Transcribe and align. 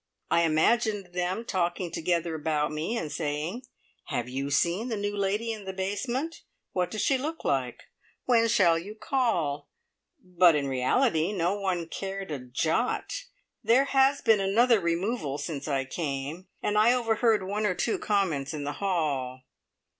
I 0.31 0.41
imagined 0.45 1.13
them 1.13 1.45
talking 1.45 1.91
together 1.91 2.33
about 2.33 2.71
me, 2.71 2.97
and 2.97 3.11
saying, 3.11 3.67
"Have 4.05 4.27
you 4.27 4.49
seen 4.49 4.87
the 4.87 4.97
new 4.97 5.15
lady 5.15 5.53
in 5.53 5.65
the 5.65 5.73
basement? 5.73 6.41
What 6.71 6.89
does 6.89 7.03
she 7.03 7.19
look 7.19 7.45
like? 7.45 7.83
When 8.25 8.47
shall 8.47 8.79
you 8.79 8.95
call?" 8.95 9.69
but 10.19 10.55
in 10.55 10.65
reality 10.67 11.31
no 11.33 11.53
one 11.59 11.85
cared 11.87 12.31
a 12.31 12.39
jot. 12.39 13.25
There 13.63 13.85
has 13.85 14.21
been 14.23 14.39
another 14.39 14.79
removal 14.79 15.37
since 15.37 15.67
I 15.67 15.85
came, 15.85 16.47
and 16.63 16.79
I 16.79 16.93
overheard 16.93 17.43
one 17.45 17.67
or 17.67 17.75
two 17.75 17.99
comments 17.99 18.55
in 18.55 18.63
the 18.63 18.73
hall. 18.81 19.43